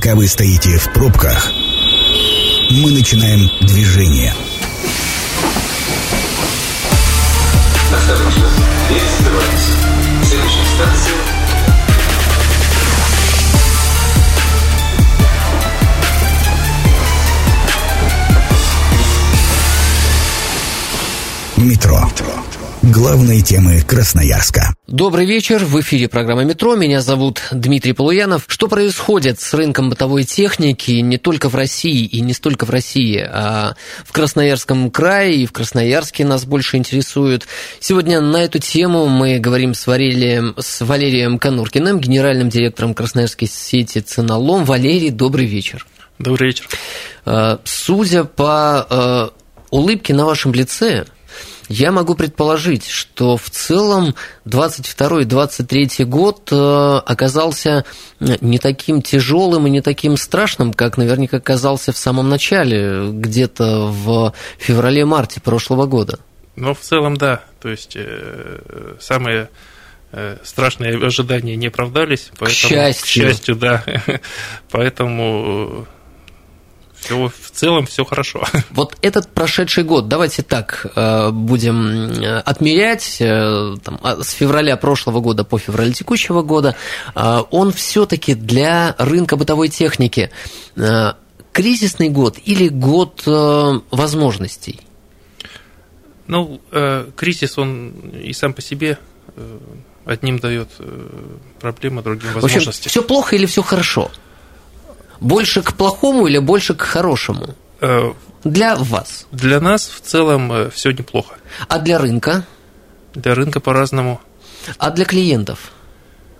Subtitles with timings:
[0.00, 1.50] Пока вы стоите в пробках,
[2.70, 4.32] мы начинаем движение.
[10.76, 11.14] Станция
[21.56, 22.08] Метро.
[22.90, 24.74] Главные темы Красноярска.
[24.86, 28.44] Добрый вечер, в эфире программа «Метро», меня зовут Дмитрий Полуянов.
[28.46, 33.18] Что происходит с рынком бытовой техники не только в России и не столько в России,
[33.18, 33.74] а
[34.06, 37.46] в Красноярском крае и в Красноярске нас больше интересует.
[37.78, 43.98] Сегодня на эту тему мы говорим с Валерием, с Валерием Конуркиным, генеральным директором красноярской сети
[43.98, 44.64] «Ценолом».
[44.64, 45.86] Валерий, добрый вечер.
[46.18, 46.66] Добрый вечер.
[47.26, 49.28] Э, Судя по э,
[49.70, 51.04] улыбке на вашем лице,
[51.68, 54.14] я могу предположить, что в целом
[54.46, 57.84] 22-23 год э, оказался
[58.20, 64.32] не таким тяжелым и не таким страшным, как наверняка казался в самом начале, где-то в
[64.58, 66.18] феврале-марте прошлого года.
[66.56, 67.42] Но в целом, да.
[67.60, 69.50] То есть э, самые
[70.12, 72.30] э, страшные ожидания не оправдались.
[72.38, 73.04] Поэтому, счастью.
[73.04, 73.84] К счастью, да.
[74.70, 75.86] Поэтому
[77.00, 78.44] все, в целом все хорошо.
[78.70, 84.76] Вот этот прошедший год, давайте так э, будем э, отмерять э, там, а, с февраля
[84.76, 86.76] прошлого года по февраль текущего года,
[87.14, 90.30] он все-таки для рынка бытовой техники
[91.52, 94.80] кризисный год или год возможностей?
[96.26, 96.60] Ну,
[97.16, 97.90] кризис, он
[98.22, 98.98] и сам по себе
[100.04, 100.68] одним дает
[101.60, 102.82] проблемы, другим возможности.
[102.82, 104.10] В общем, все плохо или все хорошо?
[105.20, 107.54] Больше к плохому или больше к хорошему?
[107.80, 108.12] Э,
[108.44, 109.26] для вас?
[109.32, 111.36] Для нас в целом э, все неплохо.
[111.68, 112.44] А для рынка?
[113.14, 114.20] Для рынка по-разному.
[114.78, 115.72] А для клиентов?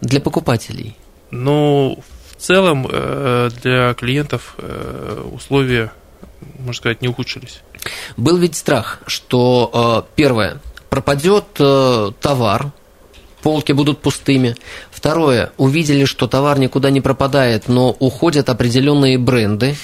[0.01, 0.97] Для покупателей?
[1.31, 4.57] Ну, в целом э, для клиентов
[5.33, 5.93] условия,
[6.59, 7.63] можно сказать, не ухудшились.
[8.17, 12.73] Был ведь страх, что первое, пропадет товар,
[13.43, 14.57] полки будут пустыми.
[14.99, 19.77] Второе, увидели, что товар никуда не пропадает, но уходят определенные бренды.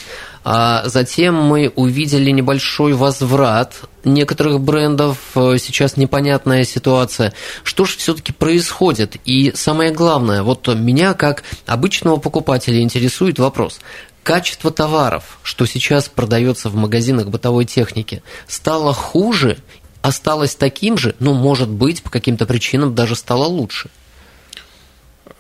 [0.43, 5.19] А затем мы увидели небольшой возврат некоторых брендов.
[5.35, 7.33] Сейчас непонятная ситуация.
[7.63, 9.15] Что же все-таки происходит?
[9.25, 13.79] И самое главное, вот меня как обычного покупателя интересует вопрос.
[14.25, 19.59] Качество товаров, что сейчас продается в магазинах бытовой техники, стало хуже
[20.03, 23.91] осталось таким же, ну, может быть, по каким-то причинам даже стало лучше?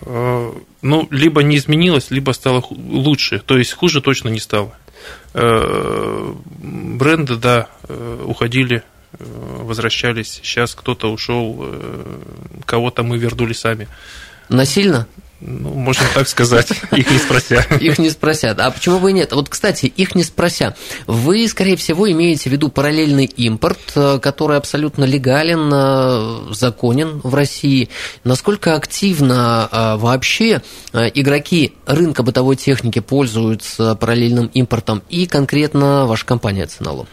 [0.06, 3.38] Э, ну, либо не изменилось, либо стало лучше.
[3.38, 4.76] То есть хуже точно не стало.
[5.32, 8.82] Э, бренды, да, э, уходили,
[9.18, 10.40] возвращались.
[10.42, 11.64] Сейчас кто-то ушел,
[12.66, 13.86] кого-то мы вернули сами.
[14.48, 15.06] Насильно?
[15.46, 17.66] Ну, можно так сказать, их не спрося.
[17.78, 18.58] Их не спросят.
[18.60, 19.32] А почему бы и нет?
[19.32, 20.74] Вот, кстати, их не спрося.
[21.06, 27.34] Вы, скорее всего, имеете в виду параллельный импорт, э, который абсолютно легален, э, законен в
[27.34, 27.90] России.
[28.22, 30.62] Насколько активно э, вообще
[30.92, 37.06] игроки рынка бытовой техники пользуются параллельным импортом и конкретно ваша компания «Ценалом»?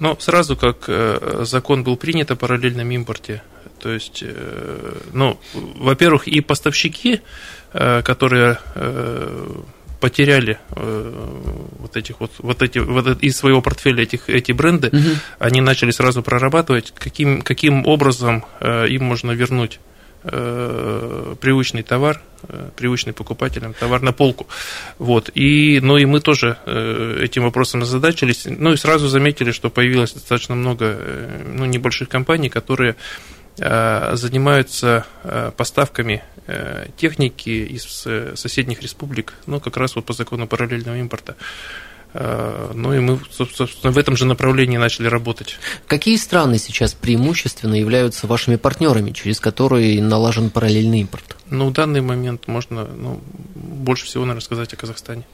[0.00, 0.88] Ну, сразу как
[1.46, 3.42] закон был принят о параллельном импорте,
[3.82, 7.20] то есть, э, ну, во-первых, и поставщики,
[7.72, 9.48] э, которые э,
[10.00, 15.10] потеряли вот этих вот, вот эти вот из своего портфеля этих эти бренды, угу.
[15.38, 19.78] они начали сразу прорабатывать, каким каким образом им можно вернуть
[20.24, 22.20] привычный товар,
[22.76, 24.48] привычный покупателям товар на полку.
[24.98, 25.30] Вот.
[25.34, 28.46] И, ну и мы тоже этим вопросом озадачились.
[28.46, 30.98] Ну и сразу заметили, что появилось достаточно много
[31.46, 32.96] ну, небольших компаний, которые
[33.56, 37.84] занимаются э, поставками э, техники из
[38.38, 41.36] соседних республик, ну, как раз вот по закону параллельного импорта.
[42.14, 45.56] Ну и мы, собственно, в этом же направлении начали работать.
[45.86, 51.38] Какие страны сейчас преимущественно являются вашими партнерами, через которые налажен параллельный импорт?
[51.48, 53.22] Ну, в данный момент можно ну,
[53.54, 55.24] больше всего, наверное, сказать о Казахстане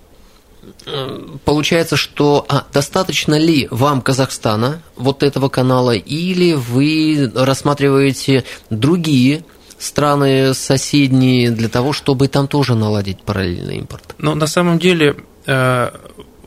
[1.44, 9.44] получается, что а, достаточно ли вам Казахстана, вот этого канала, или вы рассматриваете другие
[9.78, 14.14] страны соседние для того, чтобы там тоже наладить параллельный импорт?
[14.19, 15.16] Ну, на самом деле,
[15.46, 15.90] э,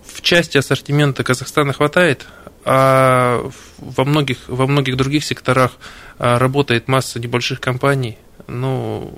[0.05, 2.25] в части ассортимента Казахстана хватает,
[2.63, 5.71] а во многих, во многих других секторах
[6.19, 8.17] э, работает масса небольших компаний,
[8.47, 9.11] ну,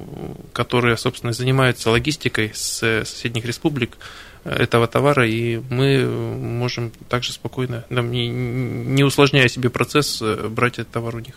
[0.54, 3.98] которые, собственно, занимаются логистикой с соседних республик,
[4.46, 10.92] этого товара, и мы можем также спокойно, не, не усложняя себе процесс, э, брать этот
[10.92, 11.36] товар у них.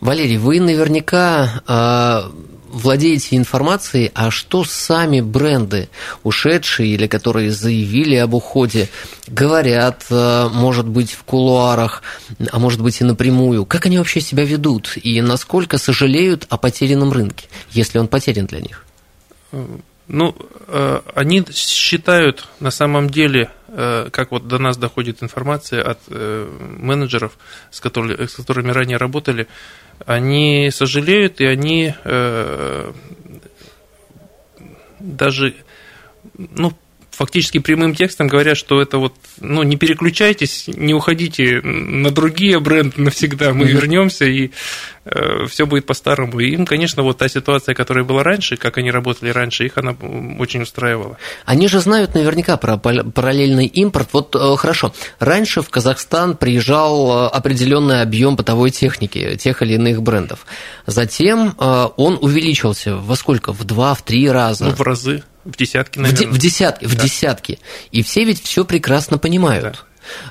[0.00, 2.32] Валерий, вы наверняка а,
[2.68, 5.88] владеете информацией, а что сами бренды,
[6.22, 8.88] ушедшие или которые заявили об уходе,
[9.26, 12.02] говорят, э, может быть, в кулуарах,
[12.50, 17.12] а может быть и напрямую, как они вообще себя ведут и насколько сожалеют о потерянном
[17.12, 18.84] рынке, если он потерян для них?
[20.08, 20.36] Ну,
[20.68, 27.38] э, они считают на самом деле, э, как вот до нас доходит информация от менеджеров,
[27.70, 29.48] с которыми, с которыми ранее работали,
[30.04, 32.92] они сожалеют, и они э,
[35.00, 35.54] даже,
[36.36, 36.72] ну,
[37.16, 43.00] фактически прямым текстом говорят, что это вот, ну, не переключайтесь, не уходите на другие бренды
[43.00, 43.72] навсегда, мы mm-hmm.
[43.72, 44.50] вернемся, и
[45.04, 46.38] э, все будет по-старому.
[46.40, 49.96] И им, конечно, вот та ситуация, которая была раньше, как они работали раньше, их она
[50.38, 51.16] очень устраивала.
[51.46, 54.10] Они же знают наверняка про параллельный импорт.
[54.12, 60.02] Вот э, хорошо, раньше в Казахстан приезжал э, определенный объем бытовой техники тех или иных
[60.02, 60.46] брендов.
[60.84, 63.52] Затем э, он увеличился во сколько?
[63.52, 64.66] В два, в три раза?
[64.66, 65.22] Ну, в разы.
[65.46, 66.32] В десятки, наверное.
[66.32, 66.90] В, в десятки, да.
[66.90, 67.58] в десятки.
[67.92, 69.84] И все ведь все прекрасно понимают.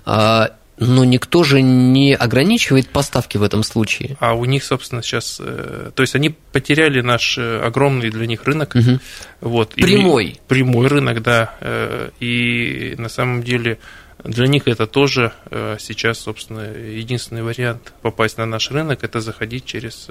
[0.05, 0.55] Да.
[0.77, 4.17] Но никто же не ограничивает поставки в этом случае.
[4.19, 5.37] А у них, собственно, сейчас...
[5.39, 8.75] Э, то есть они потеряли наш э, огромный для них рынок.
[8.75, 8.99] Угу.
[9.39, 10.25] Вот, прямой.
[10.25, 11.55] И, прямой рынок, да.
[11.61, 13.79] Э, и на самом деле
[14.25, 15.33] для них это тоже
[15.77, 20.07] сейчас, собственно, единственный вариант попасть на наш рынок– это заходить через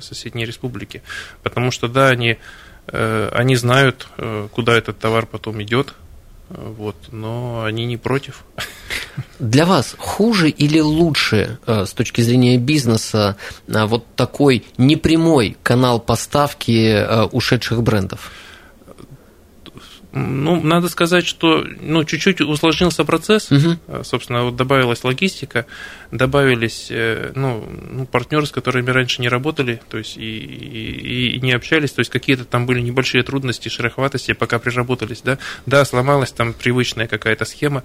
[0.00, 1.02] соседние республики.
[1.42, 2.36] Потому что, да, они
[3.32, 5.94] они знают, э, куда этот товар потом идет,
[6.50, 8.44] э, вот, но они не против.
[9.38, 13.36] Для вас хуже или лучше с точки зрения бизнеса
[13.66, 18.30] вот такой непрямой канал поставки ушедших брендов?
[20.18, 23.52] Ну, надо сказать, что ну, чуть-чуть усложнился процесс.
[23.52, 24.02] Угу.
[24.02, 25.66] Собственно, вот добавилась логистика,
[26.10, 31.40] добавились э, ну, ну, партнеры, с которыми раньше не работали, то есть и, и, и
[31.40, 35.36] не общались, то есть какие-то там были небольшие трудности, шероховатости, пока приработались, да.
[35.66, 37.82] Да, сломалась там привычная какая-то схема,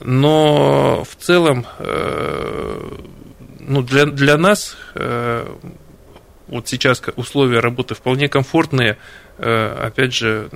[0.00, 2.90] но в целом, э,
[3.60, 4.76] ну, для, для нас
[6.48, 8.98] вот сейчас условия работы вполне комфортные,
[9.38, 10.50] опять же,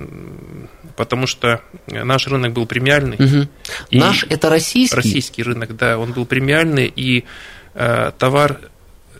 [0.95, 3.17] потому что наш рынок был премиальный.
[3.17, 3.49] Угу.
[3.91, 4.95] Наш это российский?
[4.95, 7.25] Российский рынок, да, он был премиальный, и
[7.73, 8.59] э, товар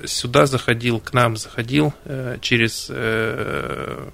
[0.06, 4.10] сюда заходил, к нам заходил э, через э,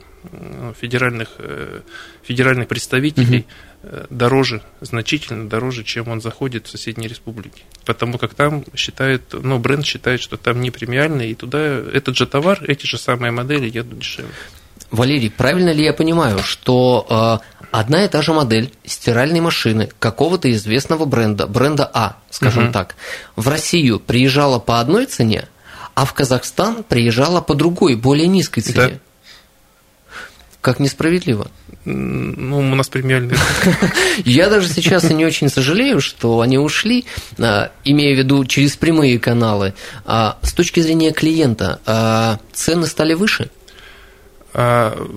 [0.79, 1.81] федеральных, э,
[2.23, 3.45] федеральных представителей
[3.83, 4.05] угу.
[4.09, 7.63] дороже, значительно дороже, чем он заходит в соседние республики.
[7.85, 12.27] Потому как там считает, ну, бренд считает, что там не премиальный, и туда этот же
[12.27, 14.33] товар, эти же самые модели едут дешевле.
[14.91, 20.51] Валерий, правильно ли я понимаю, что э, одна и та же модель стиральной машины какого-то
[20.51, 22.73] известного бренда, бренда А, скажем угу.
[22.73, 22.95] так,
[23.35, 25.47] в Россию приезжала по одной цене,
[25.93, 28.75] а в Казахстан приезжала по другой, более низкой цене?
[28.75, 28.99] Да.
[30.61, 31.49] Как несправедливо.
[31.85, 33.37] Ну, у нас премиальный.
[34.25, 37.05] Я даже сейчас не очень сожалею, что они ушли,
[37.37, 39.73] а, имея в виду через прямые каналы.
[40.05, 43.49] А с точки зрения клиента, а, цены стали выше?
[44.59, 45.07] А,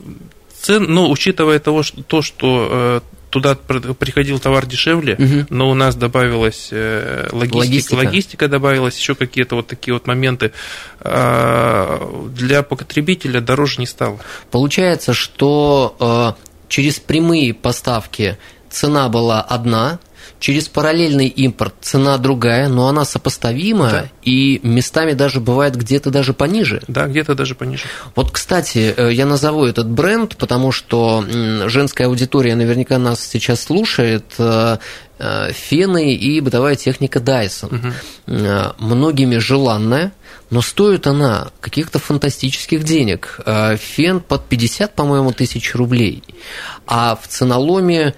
[0.61, 5.47] цен, ну, учитывая того, что, то, что э, туда приходил товар дешевле, угу.
[5.49, 7.95] но у нас добавилась э, логистика, логистика.
[7.95, 10.53] логистика добавилась, еще какие-то вот такие вот моменты.
[11.01, 14.21] А, для потребителя дороже не стало.
[14.53, 18.39] Получается, что э, через прямые поставки
[18.71, 19.99] цена была одна,
[20.43, 24.05] через параллельный импорт цена другая, но она сопоставима, да.
[24.23, 26.83] и местами даже бывает где-то даже пониже.
[26.89, 27.85] Да, где-то даже пониже.
[28.17, 31.25] Вот, кстати, э, я назову этот бренд, потому что
[31.67, 34.35] женская аудитория наверняка нас сейчас слушает.
[34.39, 34.79] Э,
[35.21, 37.95] э, фены и бытовая техника Dyson.
[38.27, 38.85] Угу.
[38.85, 40.13] Многими желанная,
[40.51, 43.39] но стоит она каких-то фантастических денег.
[43.47, 46.25] Фен под 50, по-моему, тысяч рублей.
[46.89, 48.17] А в ценоломе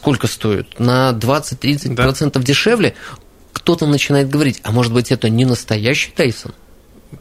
[0.00, 0.80] сколько стоит?
[0.80, 2.40] На 20-30% да.
[2.40, 2.94] дешевле,
[3.52, 6.52] кто-то начинает говорить, а может быть это не настоящий Тайсон?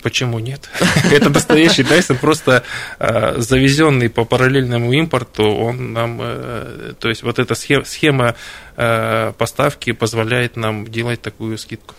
[0.02, 0.70] Почему нет?
[1.12, 2.64] Это настоящий Dyson, просто
[3.00, 8.36] э, завезенный по параллельному импорту, он нам, э, то есть вот эта схема
[8.78, 11.96] э, поставки позволяет нам делать такую скидку.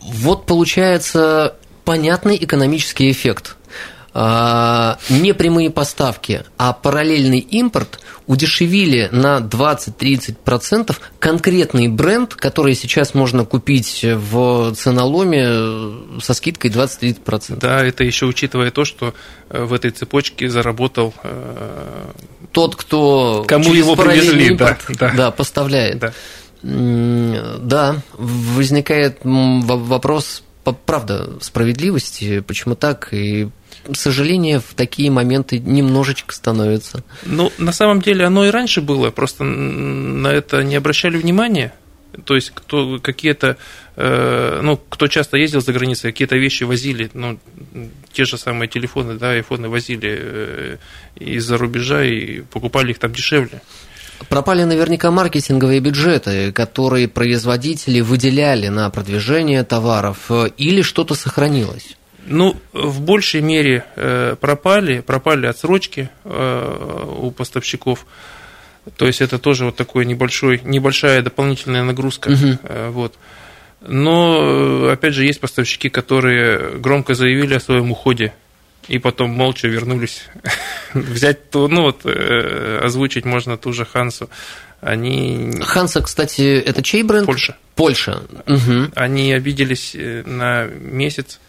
[0.00, 1.56] Вот получается
[1.86, 3.56] понятный экономический эффект.
[4.14, 14.04] Не прямые поставки, а параллельный импорт удешевили на 20-30% конкретный бренд, который сейчас можно купить
[14.04, 17.58] в ценоломе со скидкой 20-30%.
[17.58, 19.14] Да, это еще учитывая то, что
[19.50, 22.12] э, в этой цепочке заработал э,
[22.52, 25.12] тот, кто кому его привезли, импорт, да, да.
[25.16, 25.98] да, поставляет.
[25.98, 26.12] Да.
[26.62, 30.44] да, возникает вопрос,
[30.86, 33.48] правда, справедливости, почему так и
[33.92, 37.04] сожаление в такие моменты немножечко становится.
[37.24, 41.72] Ну, на самом деле оно и раньше было, просто на это не обращали внимания.
[42.24, 43.56] То есть кто какие-то,
[43.96, 47.38] э, ну, кто часто ездил за границей, какие-то вещи возили, ну,
[48.12, 50.76] те же самые телефоны, да, айфоны возили э,
[51.16, 53.60] из-за рубежа и покупали их там дешевле.
[54.28, 61.96] Пропали наверняка маркетинговые бюджеты, которые производители выделяли на продвижение товаров, э, или что-то сохранилось?
[62.26, 63.84] Ну, в большей мере
[64.40, 68.06] пропали, пропали отсрочки у поставщиков.
[68.96, 72.28] То есть это тоже вот такой небольшой, небольшая дополнительная нагрузка.
[72.30, 72.92] Угу.
[72.92, 73.14] Вот.
[73.86, 78.32] Но, опять же, есть поставщики, которые громко заявили о своем уходе
[78.88, 80.24] и потом молча вернулись.
[80.94, 84.28] Взять, ту, ну вот, э, озвучить можно ту же Хансу.
[84.80, 85.52] Они...
[85.62, 87.26] Ханса, кстати, это чей бренд?
[87.26, 87.56] Польша.
[87.74, 88.22] Польша.
[88.46, 88.92] Угу.
[88.94, 91.40] Они обиделись э, на месяц,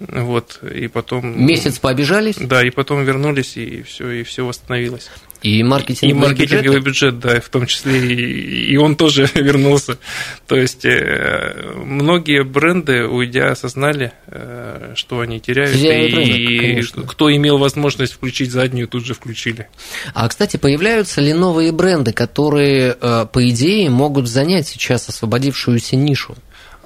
[0.00, 1.44] вот, и потом...
[1.44, 2.36] Месяц пообижались?
[2.36, 5.10] Да, и потом вернулись, и все, и все восстановилось.
[5.42, 7.14] И маркетинговый, и маркетинговый бюджет?
[7.14, 9.98] бюджет, да, в том числе, и, и он тоже вернулся.
[10.46, 17.02] То есть э, многие бренды, уйдя, осознали, э, что они теряют, Теряют и, рынок, конечно.
[17.02, 19.68] кто имел возможность включить заднюю, тут же включили.
[20.14, 26.36] А, кстати, появляются ли новые бренды, которые, э, по идее, могут занять сейчас освободившуюся нишу?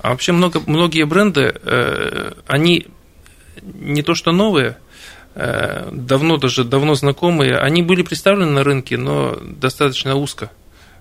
[0.03, 1.55] А вообще много, многие бренды,
[2.49, 2.89] они
[3.63, 4.77] не то что новые,
[5.35, 10.51] Э, давно даже давно знакомые, они были представлены на рынке, но достаточно узко,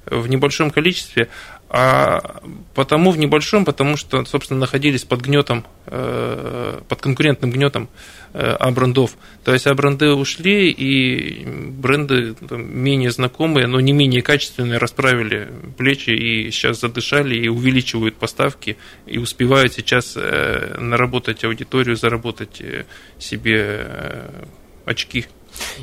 [0.05, 1.27] в небольшом количестве,
[1.70, 2.41] а
[2.74, 7.89] потому в небольшом, потому что, собственно, находились под гнетом, э, под конкурентным гнетом
[8.33, 9.17] э, А-брендов.
[9.43, 16.11] То есть А-бренды ушли, и бренды там, менее знакомые, но не менее качественные расправили плечи
[16.11, 22.61] и сейчас задышали, и увеличивают поставки, и успевают сейчас э, наработать аудиторию, заработать
[23.19, 23.88] себе
[24.85, 25.25] очки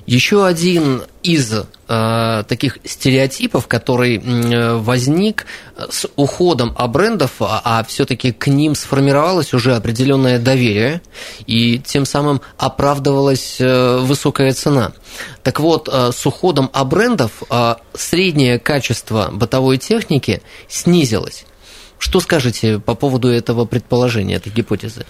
[0.07, 1.53] еще один из
[1.89, 5.47] э, таких стереотипов, который э, возник
[5.91, 11.03] с уходом о брендов, а, а все-таки к ним сформировалось уже определенное доверие,
[11.47, 14.93] и тем самым оправдывалась э, высокая цена.
[15.43, 21.45] Так вот, э, с уходом о брендов э, среднее качество бытовой техники снизилось.
[21.99, 25.05] Что скажете по поводу этого предположения, этой гипотезы?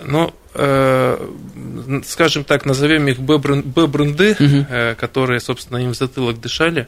[0.00, 1.30] Ну, э,
[2.04, 4.66] скажем так, назовем их Б-бренды, угу.
[4.68, 6.86] э, которые, собственно, им в затылок дышали,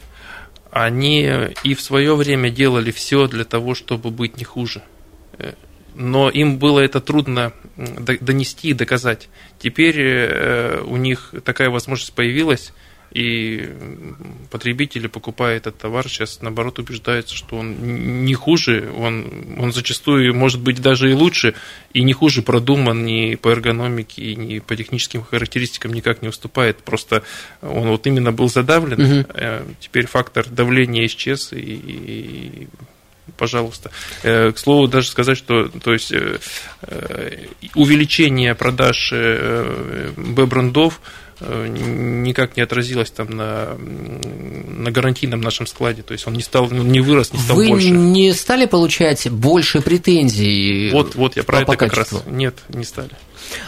[0.71, 1.31] они
[1.65, 4.83] и в свое время делали все для того, чтобы быть не хуже.
[5.39, 5.55] Э,
[5.95, 9.29] но им было это трудно донести и доказать.
[9.59, 12.73] Теперь э, у них такая возможность появилась,
[13.11, 13.71] и
[14.51, 20.61] потребители, покупая этот товар, сейчас наоборот убеждаются, что он не хуже, он, он зачастую может
[20.61, 21.55] быть даже и лучше,
[21.95, 26.79] и не хуже продуман ни по эргономике, ни по техническим характеристикам никак не уступает.
[26.79, 27.23] Просто
[27.63, 29.75] он вот именно был задавлен, угу.
[29.81, 32.69] теперь фактор давления исчез, и, и
[33.37, 33.91] пожалуйста.
[34.23, 36.39] Э, к слову, даже сказать, что то есть, э,
[37.75, 41.01] увеличение продаж Б-брендов
[41.41, 46.03] никак не отразилось там на, на гарантийном нашем складе.
[46.03, 47.89] То есть он не стал, не вырос, не стал Вы больше.
[47.89, 50.91] Вы не стали получать больше претензий?
[50.93, 52.13] Вот, вот я про по, это по как раз.
[52.27, 53.11] Нет, не стали.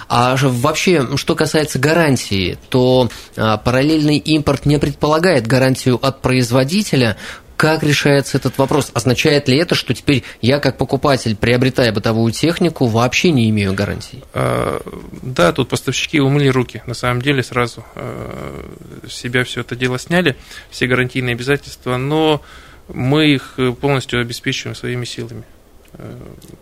[0.09, 7.17] А вообще, что касается гарантии, то а, параллельный импорт не предполагает гарантию от производителя
[7.61, 8.91] как решается этот вопрос?
[8.95, 14.25] Означает ли это, что теперь я, как покупатель, приобретая бытовую технику, вообще не имею гарантии?
[14.33, 14.81] А,
[15.21, 16.83] да, тут поставщики умыли руки.
[16.87, 18.65] На самом деле сразу а,
[19.11, 20.37] себя все это дело сняли,
[20.71, 22.41] все гарантийные обязательства, но
[22.89, 25.45] мы их полностью обеспечиваем своими силами.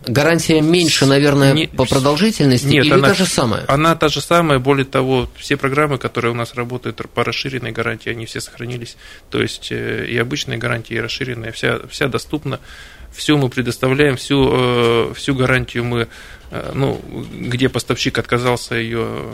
[0.06, 3.64] Гарантия меньше, наверное, не, по продолжительности нет, или она, та же самая?
[3.68, 8.10] Она та же самая, более того, все программы, которые у нас работают по расширенной гарантии,
[8.10, 8.96] они все сохранились.
[9.30, 12.60] То есть э, и обычная гарантия, и расширенная, вся, вся доступна.
[13.12, 16.08] Все мы предоставляем, всю, э, всю гарантию мы,
[16.50, 17.00] э, ну,
[17.32, 19.24] где поставщик отказался ее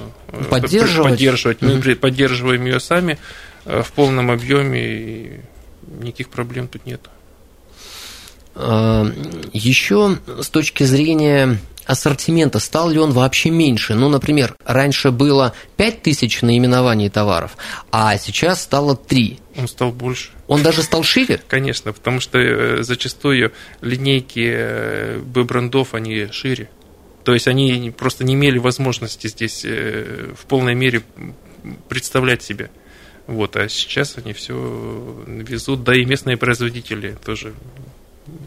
[0.50, 3.18] поддерживать, поддерживать мы mm поддерживаем ее сами
[3.64, 5.40] в полном объеме, и
[6.00, 7.00] никаких проблем тут нет.
[8.54, 9.10] Э,
[9.52, 13.94] Еще с точки зрения ассортимента, стал ли он вообще меньше?
[13.94, 17.56] Ну, например, раньше было 5000 наименований товаров,
[17.90, 19.38] а сейчас стало 3.
[19.56, 20.30] Он стал больше.
[20.46, 21.40] Он даже стал шире?
[21.48, 26.70] Конечно, потому что э, зачастую линейки э, Б-брендов, они шире.
[27.24, 31.02] То есть они просто не имели возможности здесь в полной мере
[31.88, 32.68] представлять себя.
[33.26, 37.54] Вот, а сейчас они все везут, да и местные производители тоже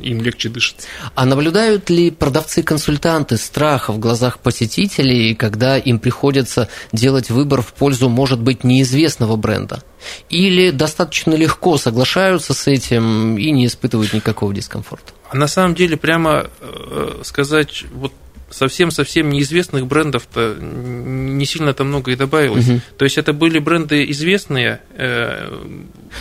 [0.02, 0.88] им легче дышится.
[1.16, 8.10] А наблюдают ли продавцы-консультанты страха в глазах посетителей, когда им приходится делать выбор в пользу,
[8.10, 9.84] может быть, неизвестного бренда?
[10.30, 15.14] Или достаточно легко соглашаются с этим и не испытывают никакого дискомфорта?
[15.30, 18.14] А на самом деле, прямо э, сказать, вот
[18.50, 22.68] совсем-совсем неизвестных брендов-то не сильно-то много и добавилось.
[22.68, 22.82] Угу.
[22.98, 24.82] То есть это были бренды известные.
[24.92, 25.50] Э...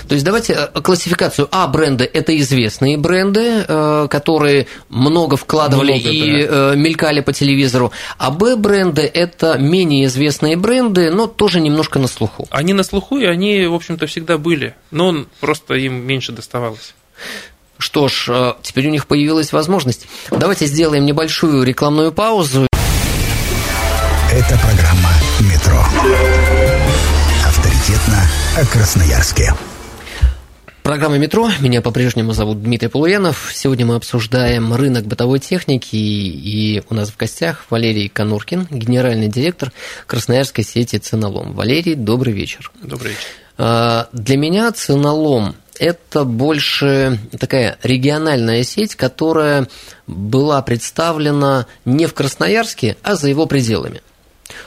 [0.09, 1.49] То есть давайте э, классификацию.
[1.51, 6.75] А бренды– это известные бренды, э, которые много вкладывали много, и да.
[6.75, 7.93] Мелькали по телевизору.
[8.19, 12.47] А Б бренды– это менее известные бренды, но тоже немножко на слуху.
[12.51, 14.75] Они на слуху, и они, в общем-то, всегда были.
[14.91, 16.95] Но просто им меньше доставалось.
[17.79, 20.07] Что ж, э, теперь у них появилась возможность.
[20.31, 22.67] Давайте сделаем небольшую рекламную паузу.
[24.33, 25.85] Это программа «Метро».
[27.47, 29.55] Авторитетно о Красноярске.
[30.83, 31.51] Программа «Метро».
[31.59, 33.51] Меня по-прежнему зовут Дмитрий Полуянов.
[33.53, 35.97] Сегодня мы обсуждаем рынок бытовой техники.
[35.97, 39.73] И у нас в гостях Валерий Конуркин, генеральный директор
[40.07, 41.55] красноярской сети «Ценолом».
[41.55, 42.71] Валерий, добрый вечер.
[42.83, 43.25] Добрый вечер.
[43.59, 49.69] А, для меня «Ценолом» это больше такая региональная сеть, которая
[50.07, 54.03] была представлена не в Красноярске, а за его пределами.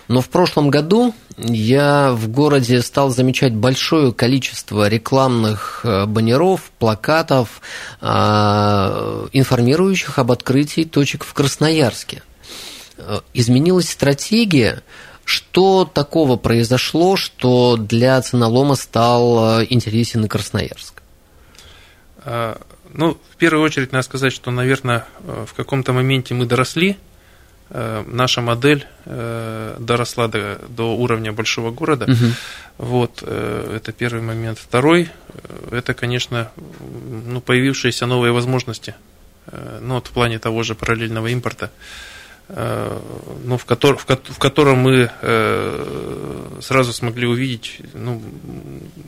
[0.08, 7.62] Но в прошлом году я в городе стал замечать большое количество рекламных э, баннеров, плакатов,
[8.02, 12.24] а, информирующих об открытии точек в Красноярске.
[12.98, 14.84] Э, изменилась стратегия,
[15.24, 20.99] что такого произошло, что для ценолома стал э, интересен и Красноярск?
[22.26, 22.60] А,
[22.94, 26.98] ну, в первую очередь надо сказать, что, наверное, э, в каком-то моменте мы доросли,
[27.70, 32.06] э, наша модель э, доросла до, до уровня большого города.
[32.06, 32.26] Угу.
[32.78, 34.58] Вот, это первый момент.
[34.58, 35.10] Второй,
[35.70, 36.50] это, конечно,
[37.26, 38.96] ну, появившиеся новые возможности,
[39.82, 41.72] ну, вот в плане того же параллельного импорта.
[42.52, 43.00] Э,
[43.44, 48.22] ну, в, котор, в, в котором мы э, сразу смогли увидеть ну,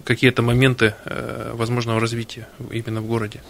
[0.03, 3.41] какие-то моменты э, возможного развития именно в городе.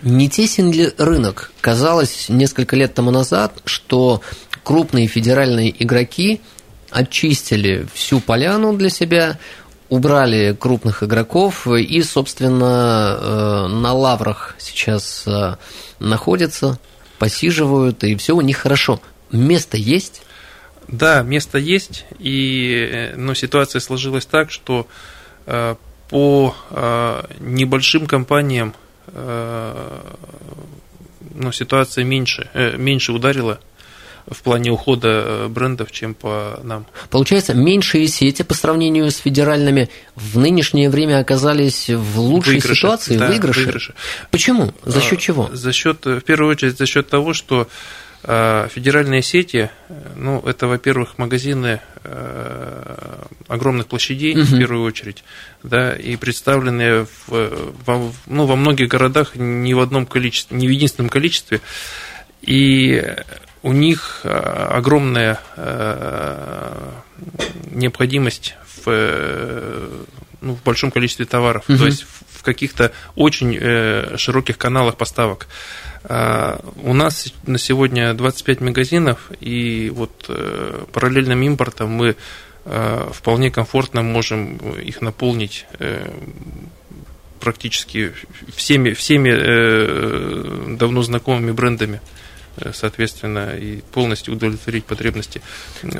[0.00, 1.52] Не тесен ли рынок?
[1.60, 4.22] Казалось несколько лет тому назад, что
[4.62, 6.40] крупные федеральные игроки
[6.90, 9.38] очистили всю поляну для себя,
[9.90, 15.26] убрали крупных игроков и, собственно, на лаврах сейчас
[16.00, 16.78] находятся,
[17.18, 20.22] посиживают, и все у них хорошо место есть?
[20.88, 24.86] Да, место есть, и, э, но ситуация сложилась так, что
[25.46, 25.74] э,
[26.08, 28.74] по э, небольшим компаниям
[29.08, 30.00] э,
[31.34, 33.60] ну, ситуация меньше, меньше ударила
[34.28, 36.86] в плане ухода брендов, чем по нам.
[37.10, 43.16] Получается, меньшие сети по сравнению с федеральными в нынешнее время оказались в лучшей выигрыше, ситуации,
[43.16, 43.60] да, выигрыше.
[43.60, 43.94] выигрыше.
[44.30, 44.72] Почему?
[44.84, 45.50] За счет чего?
[45.52, 47.68] За счет, в первую очередь, за счет того, что
[48.26, 49.70] федеральные сети,
[50.16, 54.42] ну, это, во-первых, магазины э, огромных площадей, угу.
[54.42, 55.22] в первую очередь,
[55.62, 60.70] да, и представленные в, во, ну, во многих городах не в одном количестве, не в
[60.70, 61.60] единственном количестве,
[62.42, 63.14] и
[63.62, 66.90] у них э, огромная э,
[67.70, 69.88] необходимость в,
[70.40, 71.78] ну, в большом количестве товаров, угу.
[71.78, 73.58] то есть в каких-то очень
[74.16, 75.48] широких каналах поставок.
[76.08, 82.14] А, у нас на сегодня 25 магазинов, и вот э, параллельным импортом мы
[82.64, 86.08] э, вполне комфортно можем их наполнить э,
[87.40, 88.12] практически
[88.54, 92.00] всеми, всеми давно знакомыми брендами.
[92.58, 95.42] Э, соответственно, и полностью удовлетворить потребности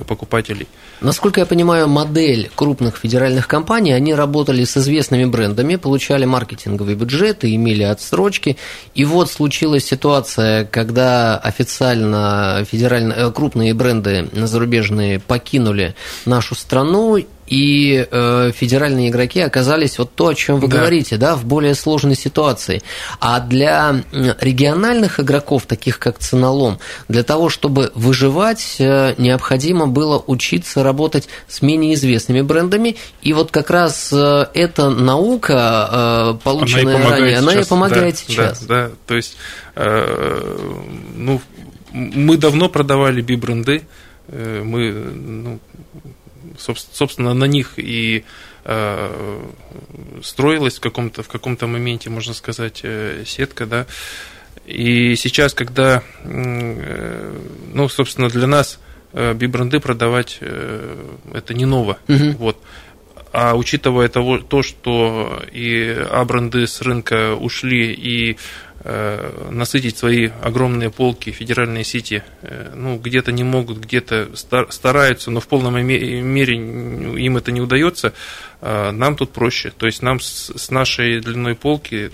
[0.06, 0.66] покупателей.
[1.00, 7.54] Насколько я понимаю, модель крупных федеральных компаний, они работали с известными брендами, получали маркетинговые бюджеты,
[7.54, 8.56] имели отсрочки,
[8.94, 18.06] и вот случилась ситуация, когда официально федеральные, э, крупные бренды зарубежные покинули нашу страну, и
[18.10, 20.78] э, федеральные игроки оказались вот то, о чем вы да.
[20.78, 22.82] говорите, да, в более сложной ситуации.
[23.20, 24.02] А для
[24.40, 26.78] региональных игроков, таких как Ценолом,
[27.08, 33.50] для того, чтобы выживать, э, необходимо было учиться работать с менее известными брендами, и вот
[33.50, 38.62] как раз э, эта наука, э, полученная она ранее, она и помогает да, сейчас.
[38.64, 39.36] Да, да, то есть,
[39.76, 40.58] э,
[41.14, 41.40] ну,
[41.92, 43.86] мы давно продавали би-бренды,
[44.28, 45.60] э, мы ну,
[46.58, 48.24] собственно, на них и
[48.64, 49.42] э,
[50.22, 53.86] строилась в каком-то в каком-то моменте, можно сказать, э, сетка, да.
[54.64, 57.38] И сейчас, когда, э,
[57.72, 58.80] ну, собственно, для нас
[59.12, 62.32] бибренды продавать это не ново, угу.
[62.38, 62.58] вот.
[63.32, 68.36] А учитывая того, то, что и А-бренды с рынка ушли, и
[69.50, 74.28] насытить свои огромные полки федеральные сети, э, ну, где-то не могут, где-то
[74.70, 78.12] стараются, но в полном мере им это не удается,
[78.60, 79.72] э, нам тут проще.
[79.76, 82.10] То есть нам с нашей длиной полки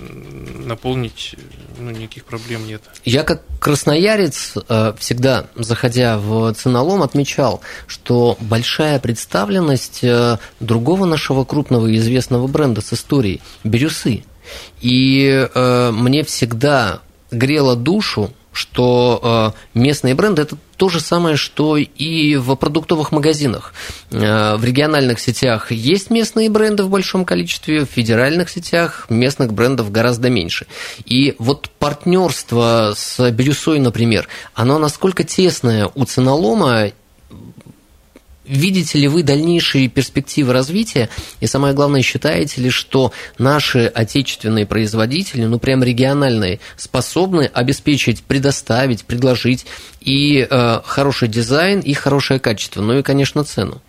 [0.64, 1.34] наполнить
[1.78, 2.82] ну, никаких проблем нет.
[3.04, 4.54] Я как красноярец
[4.98, 10.04] всегда, заходя в ценолом, отмечал, что большая представленность
[10.60, 14.24] другого нашего крупного и известного бренда с историей– бирюсы–
[14.80, 21.76] и э, мне всегда грело душу, что э, местные бренды это то же самое, что
[21.76, 23.72] и в продуктовых магазинах.
[24.10, 29.90] Э, в региональных сетях есть местные бренды в большом количестве, в федеральных сетях местных брендов
[29.90, 30.66] гораздо меньше.
[31.06, 36.92] И вот партнерство с Бирюсой, например, оно насколько тесное у ценолома
[38.52, 41.08] Видите ли вы дальнейшие перспективы развития?
[41.40, 49.06] И самое главное, считаете ли, что наши отечественные производители, ну прям региональные, способны обеспечить, предоставить,
[49.06, 49.64] предложить
[50.02, 53.80] и э, хороший дизайн, и хорошее качество, ну и, конечно, цену?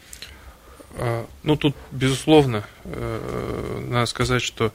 [0.95, 4.71] А, ну, тут, безусловно, э, надо сказать, что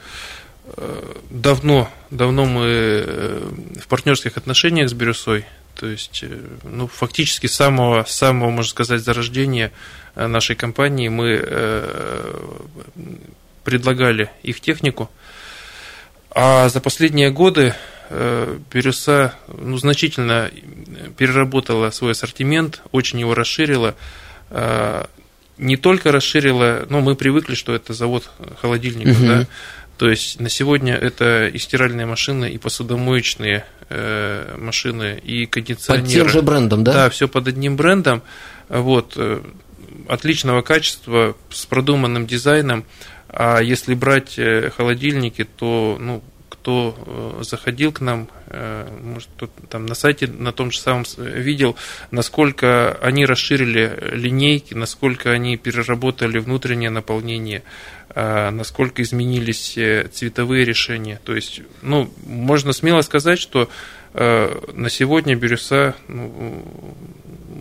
[0.77, 5.46] э, давно, давно мы э, в партнерских отношениях с Бирюсой,
[5.79, 9.71] то есть, э, ну, фактически с самого, самого, можно сказать, зарождения
[10.17, 12.35] э, нашей компании мы э,
[13.62, 15.09] предлагали их технику.
[16.31, 17.75] А за последние годы
[18.73, 20.51] Бирюса ну, значительно
[21.17, 23.95] переработала свой ассортимент, очень его расширила.
[25.59, 29.27] Не только расширила, ну, мы привыкли, что это завод холодильников, угу.
[29.27, 29.47] да,
[29.98, 36.04] то есть на сегодня это и стиральные машины, и посудомоечные э, машины, и кондиционеры.
[36.04, 36.92] Под тем же брендом, да?
[36.92, 38.22] Да, все под одним брендом.
[38.68, 39.42] Вот, э,
[40.08, 42.84] отличного качества, с продуманным дизайном.
[43.28, 46.22] А если брать э, холодильники, то ну,
[46.68, 46.94] кто
[47.40, 48.28] э, заходил к нам,
[49.02, 49.28] может,
[49.70, 51.76] там на сайте на том же самом видел,
[52.11, 57.62] насколько они расширили линейки, насколько они переработали внутреннее наполнение,
[58.11, 61.20] а, насколько изменились э, цветовые решения.
[61.24, 63.70] То есть, ну, можно смело сказать, что
[64.12, 66.64] э, на сегодня бирюса ну,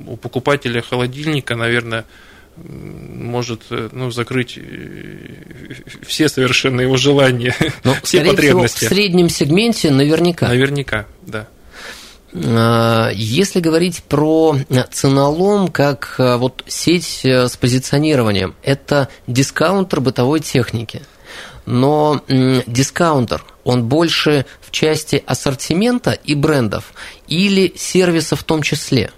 [0.05, 2.03] у покупателя холодильника, наверное,
[2.63, 4.59] может э, ну, закрыть
[6.05, 8.77] все совершенно его желания, Но, ну, все потребности.
[8.77, 10.47] Всего, в среднем сегменте наверняка.
[10.47, 11.47] Наверняка, да.
[12.33, 14.57] А, если говорить про
[14.91, 21.01] ценолом как а, вот сеть э, с позиционированием, это дискаунтер бытовой техники.
[21.65, 26.93] Но дискаунтер, он больше в части ассортимента и брендов
[27.27, 29.11] или сервиса в том числе?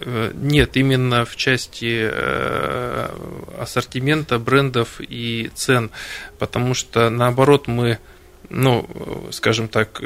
[0.00, 3.08] Э, нет, именно в части э,
[3.58, 5.90] ассортимента, брендов и цен,
[6.38, 7.98] потому что наоборот мы
[8.50, 8.88] ну,
[9.30, 10.00] скажем так,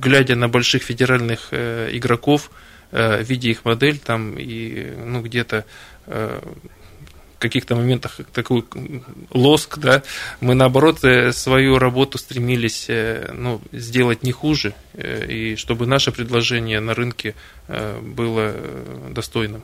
[0.00, 2.50] глядя на больших федеральных э, игроков,
[2.90, 5.66] видя их модель там и ну, где-то
[7.38, 8.64] каких-то моментах такой
[9.30, 10.02] лоск, да,
[10.40, 10.98] мы наоборот
[11.32, 12.86] свою работу стремились
[13.32, 17.34] ну, сделать не хуже, и чтобы наше предложение на рынке
[17.68, 18.54] было
[19.10, 19.62] достойным.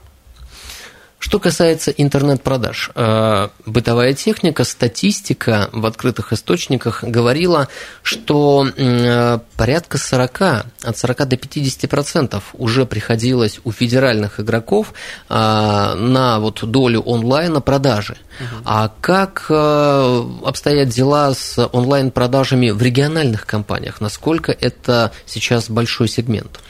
[1.25, 7.69] Что касается интернет-продаж, э, бытовая техника, статистика в открытых источниках говорила,
[8.03, 10.43] что э, порядка 40,
[10.83, 14.93] от 40 до 50 процентов уже приходилось у федеральных игроков
[15.31, 18.19] э, на вот долю онлайна продажи.
[18.39, 18.63] Угу.
[18.67, 24.03] А как обстоят дела с онлайн-продажами в региональных компаниях?
[24.03, 26.61] Насколько это сейчас большой сегмент?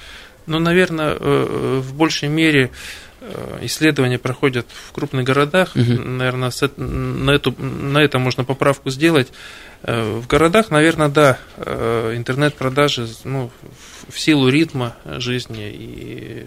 [0.47, 2.71] Ну, наверное, в большей мере
[3.63, 5.73] исследования проходят в крупных городах.
[5.75, 6.03] Угу.
[6.03, 9.33] Наверное, на, эту, на это можно поправку сделать.
[9.83, 13.51] Э, в городах, наверное, да, э, интернет-продажи ну,
[14.09, 16.47] в силу ритма жизни и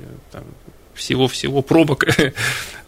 [0.93, 2.05] всего-всего пробок,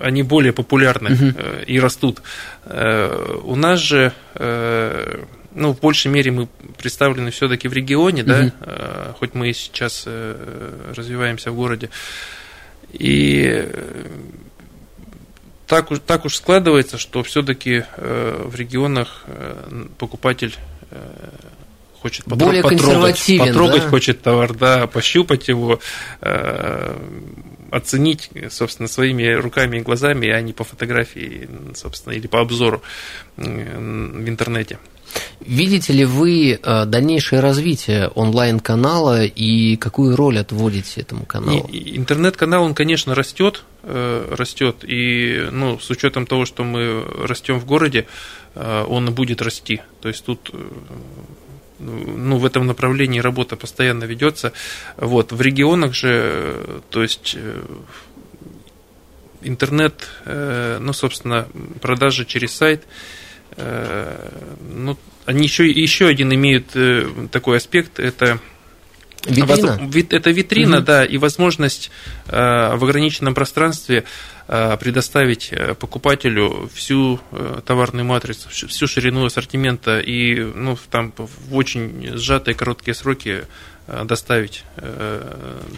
[0.00, 1.34] они более популярны угу.
[1.66, 2.22] и растут.
[2.64, 4.12] У нас же
[5.54, 8.30] ну, в большей мере мы представлены все-таки в регионе, угу.
[8.30, 11.90] да, э, хоть мы и сейчас э, развиваемся в городе.
[12.92, 14.06] И э,
[15.66, 19.24] так, так уж складывается, что все-таки в регионах
[19.96, 20.54] покупатель
[22.00, 23.88] хочет потро- Более потрогать, потрогать да?
[23.88, 25.80] хочет товар, да, пощупать его,
[27.74, 32.82] оценить, собственно, своими руками и глазами, а не по фотографии, собственно, или по обзору
[33.36, 34.78] в интернете.
[35.40, 41.68] Видите ли вы э, дальнейшее развитие онлайн-канала и какую роль отводите этому каналу?
[41.70, 47.66] Интернет-канал, он, конечно, растет, э, растет, и ну, с учетом того, что мы растем в
[47.66, 48.06] городе,
[48.54, 49.82] э, он будет расти.
[50.00, 50.50] То есть тут
[51.84, 54.52] ну, в этом направлении работа постоянно ведется.
[54.96, 55.32] Вот.
[55.32, 57.36] В регионах же, то есть
[59.42, 61.46] интернет, ну, собственно,
[61.80, 62.84] продажи через сайт,
[63.56, 66.76] ну, они еще, еще один имеют
[67.30, 68.40] такой аспект, это
[69.26, 69.90] Витрина?
[70.10, 70.86] Это витрина, угу.
[70.86, 71.90] да, и возможность
[72.26, 74.04] э, в ограниченном пространстве
[74.48, 77.20] э, предоставить э, покупателю всю
[77.66, 83.44] товарную матрицу, всю ширину ассортимента и ну, там, в очень сжатые короткие сроки
[84.04, 84.64] доставить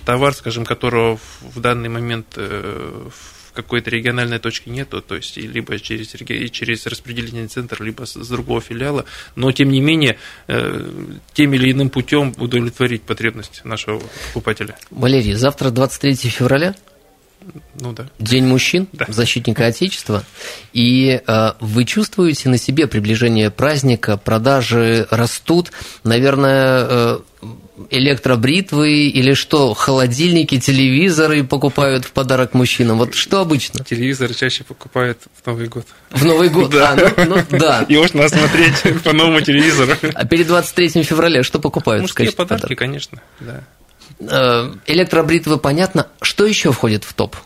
[0.04, 6.14] товар, скажем, которого в данный момент в какой-то региональной точки нету, то есть либо через,
[6.52, 10.88] через распределительный центр, либо с другого филиала, но тем не менее э,
[11.32, 14.76] тем или иным путем удовлетворить потребность нашего покупателя.
[14.90, 16.74] Валерий, завтра 23 февраля?
[17.80, 18.06] Ну да.
[18.18, 19.06] День мужчин, да.
[19.08, 20.24] защитника Отечества.
[20.72, 25.72] И э, вы чувствуете на себе приближение праздника, продажи растут.
[26.02, 27.18] Наверное, э,
[27.90, 32.98] электробритвы или что, холодильники, телевизоры покупают в подарок мужчинам?
[32.98, 33.84] Вот что обычно?
[33.84, 35.86] Телевизоры чаще покупают в Новый год.
[36.10, 36.70] В Новый год?
[36.76, 36.92] Да.
[36.92, 37.82] А, ну, ну, да.
[37.88, 39.92] И можно смотреть по новому телевизору.
[40.14, 42.02] А перед 23 февраля что покупают?
[42.02, 42.78] Мужские подарки, подарок?
[42.78, 43.64] конечно, да.
[44.20, 46.08] Э, электробритвы, понятно.
[46.20, 47.36] Что еще входит в топ?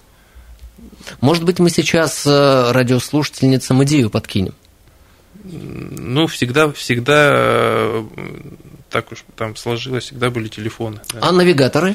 [1.20, 4.54] Может быть, мы сейчас э, радиослушательницам идею подкинем?
[5.42, 8.04] Ну, всегда, всегда э,
[8.90, 11.00] так уж там сложилось, всегда были телефоны.
[11.12, 11.20] Да.
[11.22, 11.94] А навигаторы?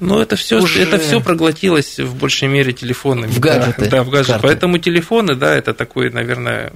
[0.00, 0.82] Ну, это все, Уже...
[0.82, 3.30] это все проглотилось в большей мере телефонами.
[3.30, 3.84] В гаджеты.
[3.84, 4.40] Да, да в гаджеты.
[4.42, 6.72] Поэтому телефоны, да, это такой, наверное,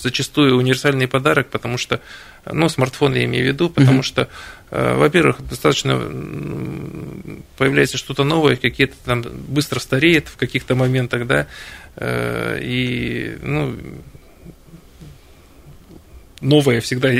[0.00, 2.00] зачастую универсальный подарок, потому что,
[2.50, 4.02] ну, смартфон я имею в виду, потому угу.
[4.02, 4.28] что,
[4.72, 5.96] э, во-первых, достаточно
[7.56, 11.46] появляется что-то новое, какие-то там быстро стареет в каких-то моментах, да,
[11.96, 13.76] э, и, ну,
[16.44, 17.10] новое всегда,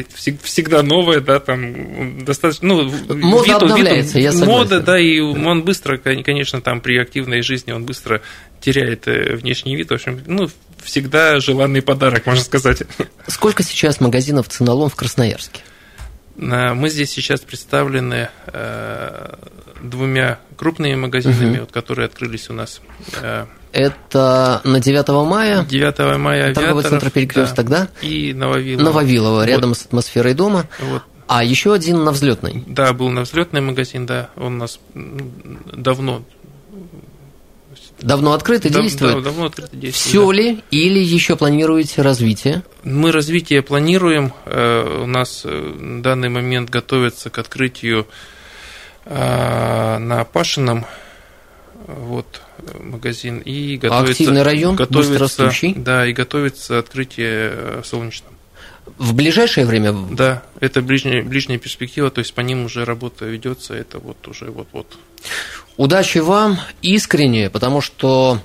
[0.43, 4.53] всегда новое, да, там достаточно, ну, мода вид, обновляется, вид, я согласен.
[4.53, 8.21] Мода, да, и он быстро, конечно, там при активной жизни он быстро
[8.61, 10.49] теряет э, внешний вид, в общем, ну,
[10.83, 12.83] всегда желанный подарок, можно сказать.
[13.27, 15.63] Сколько сейчас магазинов «Ценалон» в Красноярске?
[16.37, 19.35] Э, мы здесь сейчас представлены э,
[19.83, 21.61] двумя крупными магазинами, угу.
[21.61, 22.81] вот, которые открылись у нас
[23.75, 25.65] это на 9 мая.
[25.65, 27.89] 9 мая Торговый центр Перекресток, да.
[28.01, 28.07] да?
[28.07, 28.85] И Нововилово.
[28.85, 29.47] Нововилово, вот.
[29.47, 30.67] рядом с атмосферой дома.
[30.79, 31.03] Вот.
[31.27, 32.63] А еще один на взлетной.
[32.67, 34.31] Да, был на взлетный магазин, да.
[34.37, 36.23] Он у нас давно
[38.01, 39.15] Давно открыто Дав, действует?
[39.15, 39.95] Да, давно открыто действует.
[39.95, 40.33] Все да.
[40.33, 42.63] ли или еще планируете развитие?
[42.83, 44.33] Мы развитие планируем.
[44.45, 48.07] Э, у нас э, в данный момент готовится к открытию
[49.07, 50.87] э, на Пашином
[51.87, 52.41] вот
[52.81, 58.35] магазин и готовится активный район готовится да и готовится открытие солнечного
[58.99, 59.95] в ближайшее время?
[60.11, 64.47] Да это ближняя ближняя перспектива то есть по ним уже работа ведется это вот уже
[64.47, 64.87] вот вот
[65.77, 68.41] удачи вам искренне потому что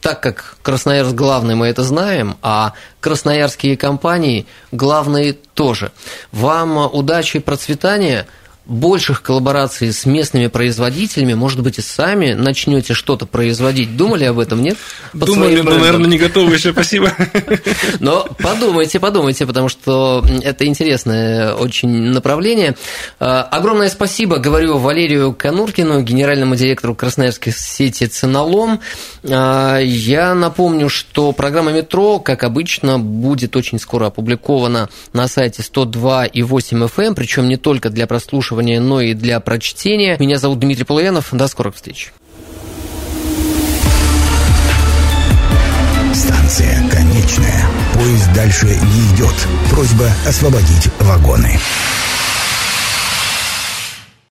[0.00, 5.90] так как Красноярск главный, мы это знаем, а красноярские компании главные тоже.
[6.30, 8.28] Вам удачи и процветания–
[8.66, 13.96] больших коллабораций с местными производителями, может быть, и сами начнете что-то производить.
[13.96, 14.76] Думали об этом, нет?
[15.12, 17.12] Под Думали, но, наверное, не готовы еще, спасибо.
[18.00, 22.74] Но подумайте, подумайте, потому что это интересное очень направление.
[23.20, 28.80] А, огромное спасибо, говорю Валерию Конуркину, генеральному директору красноярской сети «Ценалом».
[29.22, 36.26] А, я напомню, что программа «Метро», как обычно, будет очень скоро опубликована на сайте 102
[36.26, 40.16] и 8 FM, причем не только для прослушивания прослушивания, но и для прочтения.
[40.18, 41.28] Меня зовут Дмитрий Полуянов.
[41.32, 42.12] До скорых встреч.
[46.14, 47.66] Станция конечная.
[47.92, 49.34] Поезд дальше не идет.
[49.70, 51.58] Просьба освободить вагоны.